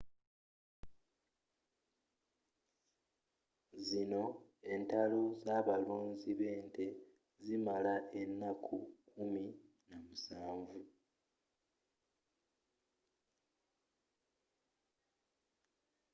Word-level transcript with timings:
zino 3.87 4.23
entalo 4.73 5.21
z'abalunzi 5.43 6.31
b'ente 6.39 6.85
zimala 7.45 7.95
ennaku 8.21 8.77
kumi 9.11 9.45
namusanvu 9.87 10.79